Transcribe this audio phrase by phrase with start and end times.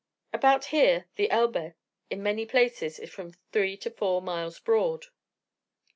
[0.33, 1.73] About here the Elbe,
[2.09, 5.05] in many places, is from three to four miles broad.